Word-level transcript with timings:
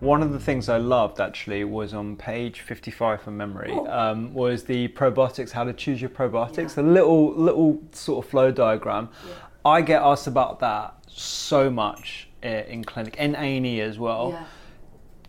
One 0.00 0.22
of 0.22 0.32
the 0.32 0.38
things 0.38 0.68
I 0.68 0.76
loved 0.76 1.20
actually 1.20 1.64
was 1.64 1.94
on 1.94 2.16
page 2.16 2.60
55 2.60 3.22
from 3.22 3.36
memory 3.36 3.72
um, 3.72 4.34
was 4.34 4.64
the 4.64 4.88
probiotics, 4.88 5.52
how 5.52 5.64
to 5.64 5.72
choose 5.72 6.00
your 6.00 6.10
probiotics, 6.10 6.74
the 6.74 6.82
little 6.82 7.32
little 7.34 7.82
sort 7.92 8.24
of 8.24 8.30
flow 8.30 8.50
diagram. 8.50 9.08
I 9.64 9.80
get 9.80 10.02
asked 10.02 10.26
about 10.26 10.60
that 10.60 10.94
so 11.08 11.70
much 11.70 12.28
uh, 12.44 12.48
in 12.48 12.84
clinic, 12.84 13.16
in 13.16 13.34
A&E 13.34 13.80
as 13.80 13.98
well. 13.98 14.30
Yeah. 14.30 14.44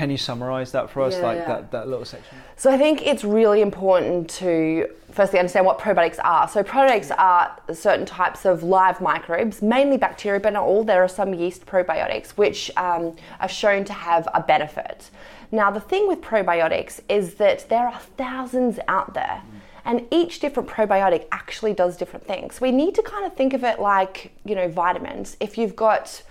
Can 0.00 0.08
you 0.08 0.16
summarize 0.16 0.72
that 0.72 0.88
for 0.88 1.02
us, 1.02 1.12
Yeah, 1.12 1.26
like 1.26 1.38
yeah. 1.40 1.46
That, 1.46 1.72
that 1.72 1.88
little 1.88 2.06
section? 2.06 2.38
So 2.56 2.72
I 2.72 2.78
think 2.78 3.02
it's 3.06 3.22
really 3.22 3.60
important 3.60 4.30
to 4.30 4.88
firstly 5.12 5.38
understand 5.38 5.66
what 5.66 5.78
probiotics 5.78 6.18
are. 6.24 6.48
So 6.48 6.62
probiotics 6.62 7.14
are 7.18 7.54
certain 7.74 8.06
types 8.06 8.46
of 8.46 8.62
live 8.62 9.02
microbes, 9.02 9.60
mainly 9.60 9.98
bacteria, 9.98 10.40
but 10.40 10.54
not 10.54 10.62
all. 10.62 10.84
There 10.84 11.04
are 11.04 11.08
some 11.20 11.34
yeast 11.34 11.66
probiotics 11.66 12.30
which 12.30 12.70
um, 12.78 13.14
are 13.40 13.48
shown 13.48 13.84
to 13.84 13.92
have 13.92 14.26
a 14.32 14.40
benefit. 14.40 15.10
Now 15.52 15.70
the 15.70 15.80
thing 15.80 16.08
with 16.08 16.22
probiotics 16.22 17.00
is 17.10 17.34
that 17.34 17.68
there 17.68 17.86
are 17.86 18.00
thousands 18.16 18.78
out 18.88 19.12
there. 19.12 19.42
And 19.84 20.06
each 20.10 20.40
different 20.40 20.66
probiotic 20.66 21.26
actually 21.30 21.74
does 21.74 21.98
different 21.98 22.26
things. 22.26 22.58
We 22.58 22.72
need 22.72 22.94
to 22.94 23.02
kind 23.02 23.26
of 23.26 23.34
think 23.34 23.52
of 23.52 23.64
it 23.64 23.78
like, 23.78 24.32
you 24.46 24.54
know, 24.54 24.68
vitamins. 24.68 25.36
If 25.40 25.58
you've 25.58 25.76
got 25.76 26.22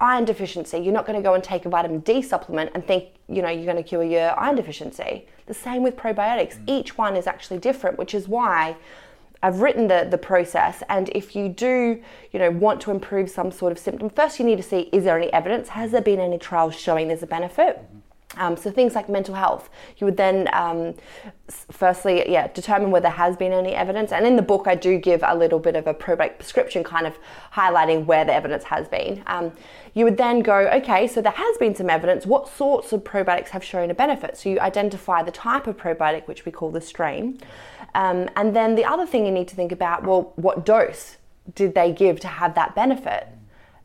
iron 0.00 0.24
deficiency, 0.24 0.78
you're 0.78 0.92
not 0.92 1.06
going 1.06 1.18
to 1.18 1.22
go 1.22 1.34
and 1.34 1.42
take 1.42 1.66
a 1.66 1.68
vitamin 1.68 2.00
D 2.00 2.22
supplement 2.22 2.70
and 2.74 2.86
think, 2.86 3.10
you 3.28 3.42
know, 3.42 3.48
you're 3.48 3.64
going 3.64 3.76
to 3.76 3.82
cure 3.82 4.04
your 4.04 4.38
iron 4.38 4.56
deficiency. 4.56 5.26
The 5.46 5.54
same 5.54 5.82
with 5.82 5.96
probiotics. 5.96 6.58
Mm. 6.58 6.64
Each 6.66 6.98
one 6.98 7.16
is 7.16 7.26
actually 7.26 7.58
different, 7.58 7.98
which 7.98 8.14
is 8.14 8.28
why 8.28 8.76
I've 9.42 9.60
written 9.60 9.88
the, 9.88 10.06
the 10.10 10.18
process. 10.18 10.82
And 10.88 11.10
if 11.14 11.36
you 11.36 11.48
do, 11.48 12.02
you 12.32 12.38
know, 12.38 12.50
want 12.50 12.80
to 12.82 12.90
improve 12.90 13.30
some 13.30 13.50
sort 13.50 13.72
of 13.72 13.78
symptom, 13.78 14.08
first 14.10 14.38
you 14.38 14.44
need 14.44 14.56
to 14.56 14.62
see 14.62 14.88
is 14.92 15.04
there 15.04 15.18
any 15.18 15.32
evidence? 15.32 15.68
Has 15.70 15.90
there 15.90 16.00
been 16.00 16.20
any 16.20 16.38
trials 16.38 16.74
showing 16.74 17.08
there's 17.08 17.22
a 17.22 17.26
benefit? 17.26 17.76
Mm-hmm. 17.76 17.98
Um, 18.36 18.56
so 18.56 18.70
things 18.70 18.94
like 18.94 19.08
mental 19.08 19.34
health, 19.34 19.70
you 19.98 20.04
would 20.06 20.16
then 20.16 20.48
um, 20.52 20.94
firstly, 21.48 22.30
yeah, 22.30 22.48
determine 22.48 22.90
whether 22.90 23.04
there 23.04 23.12
has 23.12 23.36
been 23.36 23.52
any 23.52 23.74
evidence. 23.74 24.12
And 24.12 24.26
in 24.26 24.36
the 24.36 24.42
book, 24.42 24.66
I 24.66 24.74
do 24.74 24.98
give 24.98 25.20
a 25.22 25.36
little 25.36 25.58
bit 25.58 25.76
of 25.76 25.86
a 25.86 25.94
probiotic 25.94 26.38
prescription, 26.38 26.82
kind 26.82 27.06
of 27.06 27.18
highlighting 27.52 28.06
where 28.06 28.24
the 28.24 28.34
evidence 28.34 28.64
has 28.64 28.88
been. 28.88 29.22
Um, 29.26 29.52
you 29.94 30.04
would 30.04 30.16
then 30.16 30.40
go, 30.40 30.56
okay, 30.68 31.06
so 31.06 31.20
there 31.20 31.32
has 31.32 31.56
been 31.58 31.74
some 31.74 31.90
evidence. 31.90 32.26
What 32.26 32.48
sorts 32.48 32.92
of 32.92 33.04
probiotics 33.04 33.48
have 33.48 33.62
shown 33.62 33.90
a 33.90 33.94
benefit? 33.94 34.36
So 34.36 34.48
you 34.48 34.60
identify 34.60 35.22
the 35.22 35.30
type 35.30 35.66
of 35.66 35.76
probiotic, 35.76 36.26
which 36.26 36.44
we 36.44 36.52
call 36.52 36.70
the 36.70 36.80
strain. 36.80 37.38
Um, 37.94 38.28
and 38.36 38.56
then 38.56 38.74
the 38.74 38.84
other 38.84 39.06
thing 39.06 39.24
you 39.24 39.32
need 39.32 39.48
to 39.48 39.54
think 39.54 39.70
about, 39.70 40.04
well, 40.04 40.32
what 40.36 40.64
dose 40.64 41.18
did 41.54 41.74
they 41.74 41.92
give 41.92 42.18
to 42.20 42.28
have 42.28 42.54
that 42.54 42.74
benefit? 42.74 43.28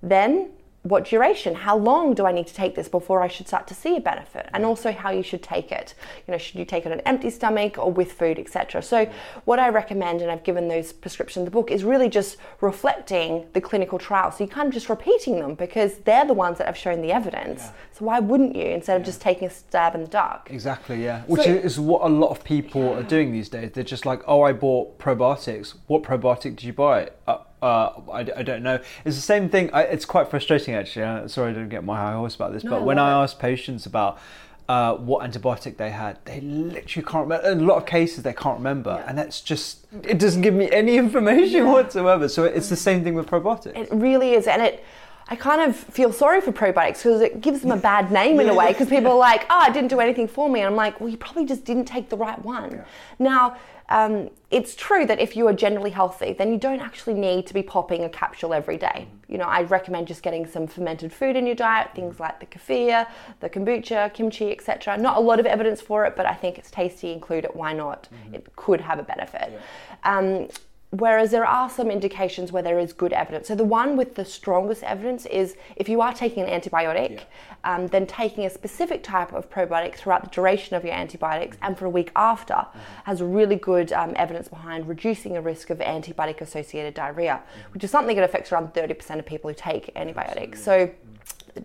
Then 0.01 0.51
what 0.83 1.05
duration? 1.05 1.55
How 1.55 1.77
long 1.77 2.13
do 2.13 2.25
I 2.25 2.31
need 2.31 2.47
to 2.47 2.53
take 2.53 2.75
this 2.75 2.87
before 2.87 3.21
I 3.21 3.27
should 3.27 3.47
start 3.47 3.67
to 3.67 3.73
see 3.73 3.97
a 3.97 3.99
benefit? 3.99 4.49
And 4.53 4.63
also 4.63 4.91
how 4.91 5.11
you 5.11 5.23
should 5.23 5.43
take 5.43 5.71
it. 5.71 5.93
You 6.25 6.31
know, 6.31 6.37
should 6.37 6.55
you 6.55 6.65
take 6.65 6.85
it 6.85 6.91
on 6.91 6.99
an 6.99 7.05
empty 7.05 7.29
stomach 7.29 7.77
or 7.77 7.91
with 7.91 8.13
food, 8.13 8.39
etc. 8.39 8.81
So 8.81 9.09
what 9.43 9.59
I 9.59 9.69
recommend, 9.69 10.21
and 10.21 10.31
I've 10.31 10.43
given 10.43 10.67
those 10.69 10.93
prescriptions 10.93 11.41
in 11.41 11.45
the 11.45 11.51
book, 11.51 11.69
is 11.69 11.83
really 11.83 12.07
just 12.07 12.37
reflecting 12.61 13.45
the 13.53 13.59
clinical 13.61 13.99
trials. 13.99 14.37
So 14.37 14.45
you're 14.45 14.53
kind 14.53 14.67
of 14.67 14.73
just 14.73 14.89
repeating 14.89 15.39
them 15.39 15.55
because 15.55 15.97
they're 15.99 16.25
the 16.25 16.33
ones 16.33 16.57
that 16.59 16.67
have 16.67 16.77
shown 16.77 17.01
the 17.01 17.11
evidence. 17.11 17.63
So 17.91 18.05
why 18.05 18.19
wouldn't 18.19 18.55
you 18.55 18.63
instead 18.65 18.95
of 18.99 19.05
just 19.05 19.19
taking 19.19 19.47
a 19.49 19.51
stab 19.51 19.95
in 19.95 20.01
the 20.01 20.07
dark? 20.07 20.49
Exactly, 20.49 21.03
yeah. 21.03 21.23
Which 21.27 21.43
So- 21.43 21.49
is 21.51 21.79
what 21.79 22.03
a 22.03 22.09
lot 22.09 22.29
of 22.29 22.43
people 22.43 22.93
are 22.93 23.03
doing 23.03 23.33
these 23.33 23.49
days. 23.49 23.71
They're 23.73 23.83
just 23.83 24.05
like, 24.05 24.21
oh, 24.27 24.43
I 24.43 24.53
bought 24.53 24.97
probiotics. 24.97 25.75
What 25.87 26.03
probiotic 26.03 26.55
did 26.55 26.63
you 26.63 26.73
buy? 26.73 27.09
Uh, 27.27 27.39
uh, 27.61 27.91
I, 28.11 28.19
I 28.37 28.43
don't 28.43 28.63
know. 28.63 28.79
It's 29.05 29.15
the 29.15 29.21
same 29.21 29.49
thing. 29.49 29.69
I, 29.73 29.83
it's 29.83 30.05
quite 30.05 30.29
frustrating, 30.29 30.73
actually. 30.75 31.03
Uh, 31.03 31.27
sorry 31.27 31.51
I 31.51 31.53
didn't 31.53 31.69
get 31.69 31.83
my 31.83 31.97
high 31.97 32.13
horse 32.13 32.35
about 32.35 32.53
this, 32.53 32.63
but 32.63 32.81
I 32.81 32.83
when 32.83 32.99
I 32.99 33.11
it. 33.11 33.23
ask 33.23 33.39
patients 33.39 33.85
about 33.85 34.19
uh, 34.67 34.95
what 34.95 35.29
antibiotic 35.29 35.77
they 35.77 35.89
had, 35.89 36.17
they 36.25 36.41
literally 36.41 37.05
can't 37.05 37.23
remember. 37.27 37.49
In 37.49 37.59
a 37.59 37.63
lot 37.63 37.77
of 37.77 37.85
cases, 37.85 38.23
they 38.23 38.33
can't 38.33 38.57
remember. 38.57 39.03
And 39.07 39.17
that's 39.17 39.41
just, 39.41 39.87
it 40.03 40.19
doesn't 40.19 40.41
give 40.41 40.53
me 40.53 40.69
any 40.71 40.97
information 40.97 41.67
whatsoever. 41.67 42.29
So 42.29 42.43
it's 42.43 42.69
the 42.69 42.75
same 42.75 43.03
thing 43.03 43.15
with 43.15 43.25
probiotics. 43.25 43.75
It 43.75 43.89
really 43.91 44.33
is, 44.33 44.47
and 44.47 44.61
it. 44.61 44.83
I 45.31 45.35
kind 45.35 45.61
of 45.61 45.75
feel 45.75 46.11
sorry 46.11 46.41
for 46.41 46.51
probiotics 46.51 46.97
because 46.97 47.21
it 47.21 47.39
gives 47.39 47.61
them 47.61 47.71
a 47.71 47.77
bad 47.77 48.11
name 48.19 48.39
in 48.39 48.49
a 48.49 48.53
way. 48.53 48.69
Because 48.69 48.89
people 48.89 49.11
are 49.11 49.17
like, 49.17 49.45
"Oh, 49.49 49.65
it 49.67 49.73
didn't 49.73 49.89
do 49.89 49.99
anything 49.99 50.27
for 50.27 50.49
me," 50.49 50.61
and 50.61 50.67
I'm 50.67 50.75
like, 50.75 50.99
"Well, 50.99 51.09
you 51.09 51.17
probably 51.17 51.45
just 51.45 51.65
didn't 51.65 51.85
take 51.85 52.09
the 52.09 52.17
right 52.17 52.43
one." 52.43 52.83
Now, 53.19 53.57
um, 53.89 54.29
it's 54.51 54.75
true 54.75 55.05
that 55.05 55.19
if 55.19 55.35
you 55.35 55.47
are 55.47 55.53
generally 55.53 55.89
healthy, 55.89 56.33
then 56.33 56.51
you 56.51 56.57
don't 56.57 56.79
actually 56.79 57.15
need 57.15 57.47
to 57.47 57.53
be 57.53 57.63
popping 57.63 58.03
a 58.03 58.09
capsule 58.09 58.53
every 58.53 58.77
day. 58.77 59.07
You 59.27 59.37
know, 59.37 59.45
I 59.45 59.63
recommend 59.63 60.07
just 60.07 60.21
getting 60.21 60.45
some 60.45 60.67
fermented 60.67 61.11
food 61.11 61.35
in 61.35 61.45
your 61.45 61.55
diet, 61.55 61.89
things 61.95 62.19
like 62.19 62.39
the 62.39 62.45
kefir, 62.45 63.07
the 63.39 63.49
kombucha, 63.49 64.13
kimchi, 64.13 64.51
etc. 64.51 64.97
Not 64.97 65.17
a 65.17 65.19
lot 65.19 65.39
of 65.39 65.45
evidence 65.45 65.81
for 65.81 66.05
it, 66.05 66.15
but 66.15 66.25
I 66.25 66.33
think 66.33 66.57
it's 66.57 66.71
tasty. 66.71 67.11
Include 67.11 67.45
it. 67.45 67.55
Why 67.55 67.73
not? 67.73 68.07
It 68.33 68.55
could 68.55 68.81
have 68.81 68.99
a 68.99 69.03
benefit. 69.03 69.59
Um, 70.03 70.47
Whereas 70.91 71.29
there 71.29 71.45
are 71.45 71.69
some 71.69 71.91
indications 71.91 72.51
where 72.51 72.63
there 72.63 72.79
is 72.79 72.93
good 72.93 73.13
evidence. 73.13 73.47
So 73.47 73.53
the 73.53 73.63
one 73.63 73.95
with 73.95 74.15
the 74.15 74.25
strongest 74.25 74.81
evidence 74.83 75.27
is 75.27 75.55
if 75.75 75.87
you 75.87 76.01
are 76.01 76.13
taking 76.13 76.43
an 76.43 76.61
antibiotic, 76.61 77.21
um, 77.63 77.87
then 77.87 78.07
taking 78.07 78.45
a 78.45 78.49
specific 78.49 79.03
type 79.03 79.31
of 79.31 79.51
probiotic 79.51 79.95
throughout 79.95 80.23
the 80.23 80.29
duration 80.31 80.75
of 80.75 80.83
your 80.83 80.93
antibiotics 80.93 81.57
and 81.61 81.77
for 81.77 81.85
a 81.85 81.89
week 81.89 82.11
after 82.15 82.65
has 83.03 83.21
really 83.21 83.55
good 83.55 83.93
um, 83.93 84.13
evidence 84.15 84.47
behind 84.47 84.87
reducing 84.87 85.37
a 85.37 85.41
risk 85.41 85.69
of 85.69 85.77
antibiotic-associated 85.77 86.95
diarrhea, 86.95 87.39
which 87.71 87.83
is 87.83 87.91
something 87.91 88.15
that 88.15 88.23
affects 88.23 88.51
around 88.51 88.73
30% 88.73 89.19
of 89.19 89.25
people 89.27 89.49
who 89.51 89.55
take 89.55 89.91
antibiotics. 89.95 90.63
So 90.63 90.89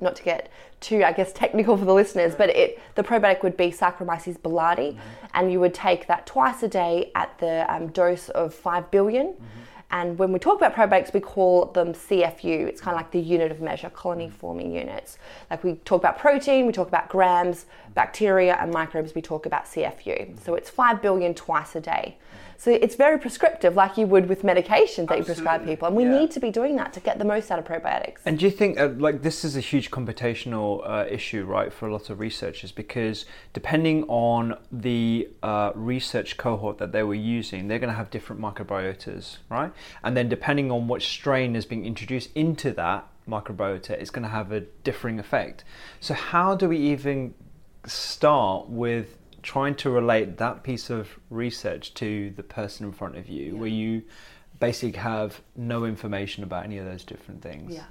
not 0.00 0.16
to 0.16 0.22
get 0.22 0.50
too, 0.80 1.02
I 1.04 1.12
guess, 1.12 1.32
technical 1.32 1.76
for 1.76 1.84
the 1.84 1.94
listeners, 1.94 2.34
but 2.34 2.50
it 2.50 2.80
the 2.94 3.02
probiotic 3.02 3.42
would 3.42 3.56
be 3.56 3.70
Saccharomyces 3.70 4.38
boulardii, 4.38 4.98
and 5.32 5.50
you 5.50 5.60
would 5.60 5.74
take 5.74 6.06
that 6.06 6.26
twice 6.26 6.62
a 6.62 6.68
day 6.68 7.10
at 7.14 7.36
the 7.38 7.72
um, 7.72 7.88
dose 7.88 8.28
of 8.30 8.54
five 8.54 8.90
billion. 8.90 9.34
And 9.90 10.18
when 10.18 10.32
we 10.32 10.38
talk 10.38 10.60
about 10.60 10.74
probiotics, 10.74 11.12
we 11.12 11.20
call 11.20 11.66
them 11.66 11.92
CFU. 11.92 12.66
It's 12.66 12.80
kind 12.80 12.94
of 12.94 13.00
like 13.00 13.10
the 13.12 13.20
unit 13.20 13.52
of 13.52 13.60
measure, 13.60 13.90
colony 13.90 14.28
forming 14.28 14.74
units. 14.74 15.18
Like 15.50 15.62
we 15.62 15.74
talk 15.84 16.00
about 16.00 16.18
protein, 16.18 16.66
we 16.66 16.72
talk 16.72 16.88
about 16.88 17.08
grams, 17.08 17.66
bacteria 17.94 18.56
and 18.60 18.72
microbes, 18.72 19.14
we 19.14 19.22
talk 19.22 19.46
about 19.46 19.66
CFU. 19.66 20.42
So 20.44 20.54
it's 20.54 20.68
5 20.68 21.00
billion 21.00 21.34
twice 21.34 21.76
a 21.76 21.80
day. 21.80 22.16
So 22.56 22.70
it's 22.70 22.94
very 22.94 23.18
prescriptive, 23.18 23.74
like 23.74 23.98
you 23.98 24.06
would 24.06 24.28
with 24.28 24.42
medications 24.42 25.08
that 25.08 25.18
you 25.18 25.24
prescribe 25.24 25.66
people. 25.66 25.88
And 25.88 25.96
we 25.96 26.04
yeah. 26.04 26.18
need 26.18 26.30
to 26.32 26.40
be 26.40 26.50
doing 26.50 26.76
that 26.76 26.92
to 26.94 27.00
get 27.00 27.18
the 27.18 27.24
most 27.24 27.50
out 27.50 27.58
of 27.58 27.64
probiotics. 27.64 28.18
And 28.24 28.38
do 28.38 28.44
you 28.44 28.50
think 28.50 28.78
uh, 28.78 28.88
like 28.96 29.22
this 29.22 29.44
is 29.44 29.56
a 29.56 29.60
huge 29.60 29.90
computational 29.90 30.82
uh, 30.88 31.04
issue, 31.08 31.44
right, 31.44 31.72
for 31.72 31.88
a 31.88 31.92
lot 31.92 32.10
of 32.10 32.20
researchers? 32.20 32.72
Because 32.72 33.26
depending 33.52 34.04
on 34.04 34.56
the 34.70 35.28
uh, 35.42 35.72
research 35.74 36.36
cohort 36.36 36.78
that 36.78 36.92
they 36.92 37.02
were 37.02 37.14
using, 37.14 37.68
they're 37.68 37.78
going 37.78 37.92
to 37.92 37.96
have 37.96 38.10
different 38.10 38.40
microbiotas, 38.40 39.38
right? 39.50 39.72
And 40.02 40.16
then 40.16 40.28
depending 40.28 40.70
on 40.70 40.88
what 40.88 41.02
strain 41.02 41.56
is 41.56 41.66
being 41.66 41.84
introduced 41.84 42.30
into 42.34 42.72
that 42.72 43.06
microbiota, 43.28 43.90
it's 43.90 44.10
going 44.10 44.22
to 44.22 44.28
have 44.28 44.52
a 44.52 44.60
differing 44.60 45.18
effect. 45.18 45.64
So 46.00 46.14
how 46.14 46.54
do 46.54 46.68
we 46.68 46.78
even 46.78 47.34
start 47.86 48.68
with 48.68 49.18
trying 49.42 49.74
to 49.76 49.90
relate 49.90 50.38
that 50.38 50.62
piece 50.62 50.90
of 50.90 51.18
research 51.30 51.94
to 51.94 52.32
the 52.36 52.42
person 52.42 52.86
in 52.86 52.92
front 52.92 53.16
of 53.16 53.28
you, 53.28 53.52
yeah. 53.52 53.58
where 53.58 53.68
you 53.68 54.02
basically 54.58 54.98
have 54.98 55.40
no 55.56 55.84
information 55.84 56.42
about 56.42 56.64
any 56.64 56.78
of 56.78 56.86
those 56.86 57.04
different 57.04 57.42
things? 57.42 57.74
Yeah. 57.74 57.84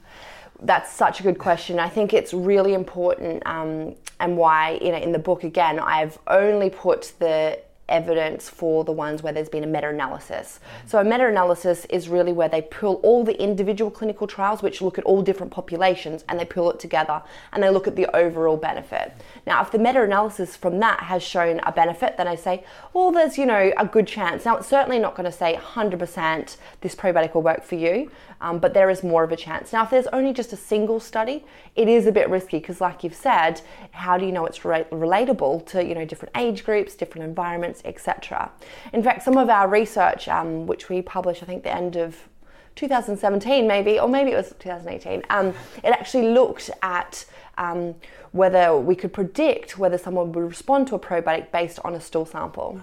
That's 0.62 0.92
such 0.92 1.20
a 1.20 1.24
good 1.24 1.40
question. 1.40 1.80
I 1.80 1.90
think 1.90 2.14
it's 2.14 2.34
really 2.34 2.74
important, 2.74 3.46
um, 3.46 3.96
and 4.20 4.38
why 4.38 4.80
you 4.82 4.92
know 4.92 4.98
in 4.98 5.12
the 5.12 5.20
book 5.20 5.44
again 5.44 5.80
I've 5.80 6.18
only 6.28 6.70
put 6.70 7.14
the 7.20 7.60
evidence 7.94 8.50
for 8.50 8.84
the 8.84 8.92
ones 8.92 9.22
where 9.22 9.32
there's 9.32 9.48
been 9.48 9.64
a 9.64 9.68
meta-analysis. 9.68 10.60
So 10.88 11.00
a 11.00 11.04
meta-analysis 11.04 11.86
is 11.86 12.10
really 12.10 12.34
where 12.34 12.50
they 12.50 12.64
pull 12.64 12.96
all 12.96 13.24
the 13.24 13.40
individual 13.42 13.92
clinical 13.92 14.26
trials 14.26 14.64
which 14.64 14.82
look 14.82 14.98
at 14.98 15.06
all 15.06 15.22
different 15.22 15.52
populations 15.52 16.26
and 16.28 16.40
they 16.40 16.46
pull 16.46 16.72
it 16.72 16.80
together 16.80 17.22
and 17.54 17.62
they 17.62 17.70
look 17.70 17.88
at 17.88 17.96
the 17.96 18.14
overall 18.16 18.58
benefit. 18.58 19.14
Now 19.46 19.62
if 19.62 19.72
the 19.72 19.78
meta-analysis 19.78 20.58
from 20.58 20.80
that 20.80 21.02
has 21.02 21.22
shown 21.22 21.60
a 21.64 21.72
benefit 21.72 22.18
then 22.18 22.28
I 22.28 22.36
say, 22.36 22.66
well 22.94 23.12
there's 23.12 23.38
you 23.38 23.46
know 23.46 23.72
a 23.78 23.86
good 23.86 24.08
chance. 24.08 24.44
Now 24.44 24.58
it's 24.58 24.68
certainly 24.68 24.98
not 24.98 25.16
going 25.16 25.26
to 25.26 25.32
say 25.32 25.56
100% 25.56 26.58
this 26.82 26.96
probiotic 26.96 27.36
will 27.36 27.44
work 27.44 27.64
for 27.64 27.76
you, 27.76 28.12
um, 28.42 28.58
but 28.58 28.74
there 28.74 28.90
is 28.90 29.04
more 29.04 29.24
of 29.24 29.32
a 29.32 29.38
chance. 29.38 29.72
Now 29.72 29.84
if 29.84 29.92
there's 29.92 30.08
only 30.08 30.34
just 30.34 30.52
a 30.52 30.58
single 30.58 31.00
study, 31.00 31.46
it 31.76 31.88
is 31.88 32.08
a 32.08 32.12
bit 32.12 32.28
risky 32.30 32.58
because 32.58 32.82
like 32.82 33.04
you've 33.04 33.16
said, 33.16 33.62
how 33.92 34.18
do 34.18 34.26
you 34.26 34.32
know 34.32 34.46
it's 34.46 34.66
re- 34.66 34.86
relatable 34.92 35.68
to 35.68 35.86
you 35.86 35.94
know 35.94 36.06
different 36.06 36.36
age 36.36 36.64
groups, 36.66 36.96
different 36.96 37.26
environments 37.28 37.82
etc. 37.86 38.52
In 38.92 39.04
fact, 39.04 39.24
some 39.24 39.38
of 39.38 39.50
our 39.50 39.68
research, 39.68 40.28
um, 40.28 40.68
which 40.68 40.90
we 40.90 41.02
published, 41.02 41.44
I 41.44 41.46
think, 41.46 41.64
the 41.64 41.74
end 41.74 41.96
of 41.96 42.28
2017, 42.76 43.68
maybe, 43.68 44.00
or 44.00 44.08
maybe 44.08 44.32
it 44.32 44.38
was 44.38 44.54
2018, 44.60 45.24
um, 45.30 45.54
it 45.84 45.90
actually 45.90 46.30
looked 46.30 46.70
at 46.82 47.26
um, 47.58 47.96
whether 48.32 48.76
we 48.78 48.96
could 48.96 49.14
predict 49.14 49.78
whether 49.78 49.98
someone 49.98 50.32
would 50.32 50.44
respond 50.44 50.88
to 50.88 50.96
a 50.96 51.00
probiotic 51.00 51.52
based 51.52 51.80
on 51.84 51.94
a 51.94 52.02
stool 52.02 52.26
sample. 52.26 52.82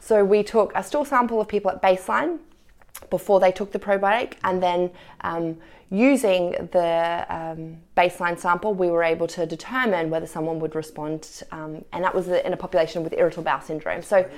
So 0.00 0.24
we 0.24 0.42
took 0.42 0.72
a 0.74 0.82
stool 0.82 1.04
sample 1.04 1.40
of 1.40 1.48
people 1.48 1.70
at 1.70 1.82
baseline 1.82 2.38
before 3.10 3.40
they 3.40 3.52
took 3.52 3.72
the 3.72 3.78
probiotic, 3.78 4.34
and 4.44 4.62
then 4.62 4.90
um, 5.22 5.56
using 5.90 6.52
the 6.72 7.26
um, 7.28 7.76
baseline 7.96 8.38
sample, 8.38 8.74
we 8.74 8.90
were 8.90 9.02
able 9.02 9.26
to 9.28 9.46
determine 9.46 10.10
whether 10.10 10.26
someone 10.26 10.58
would 10.60 10.74
respond, 10.74 11.42
um, 11.52 11.84
and 11.92 12.02
that 12.04 12.14
was 12.14 12.28
in 12.28 12.52
a 12.52 12.56
population 12.56 13.04
with 13.04 13.12
irritable 13.12 13.44
bowel 13.44 13.60
syndrome. 13.60 14.02
So 14.02 14.28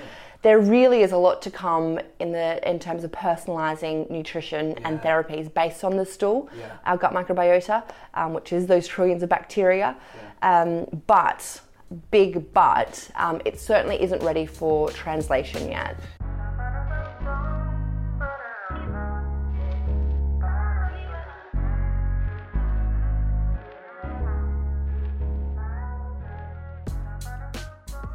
there 0.41 0.59
really 0.59 1.01
is 1.01 1.11
a 1.11 1.17
lot 1.17 1.41
to 1.41 1.51
come 1.51 1.99
in 2.19 2.31
the 2.31 2.69
in 2.69 2.79
terms 2.79 3.03
of 3.03 3.11
personalising 3.11 4.09
nutrition 4.09 4.71
yeah. 4.71 4.87
and 4.87 5.01
therapies 5.01 5.53
based 5.53 5.83
on 5.83 5.97
the 5.97 6.05
stool, 6.05 6.49
yeah. 6.57 6.77
our 6.85 6.97
gut 6.97 7.13
microbiota, 7.13 7.83
um, 8.13 8.33
which 8.33 8.53
is 8.53 8.67
those 8.67 8.87
trillions 8.87 9.23
of 9.23 9.29
bacteria. 9.29 9.95
Um, 10.41 10.85
but 11.07 11.61
big 12.11 12.53
but, 12.53 13.09
um, 13.15 13.41
it 13.45 13.59
certainly 13.59 14.01
isn't 14.01 14.21
ready 14.21 14.45
for 14.45 14.91
translation 14.91 15.69
yet. 15.69 15.99